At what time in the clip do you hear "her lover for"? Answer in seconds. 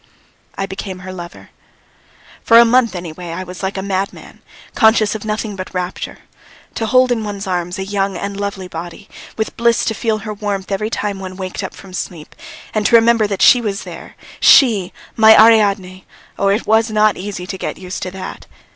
1.05-2.57